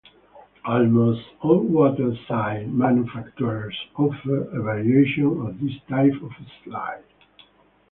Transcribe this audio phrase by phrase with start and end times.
[0.65, 6.31] Almost all water slide manufacturers offer a variation of this type of
[6.63, 7.03] slide.